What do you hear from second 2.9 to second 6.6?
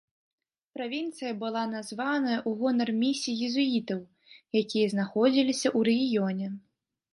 місій езуітаў, якія знаходзіліся ў рэгіёне.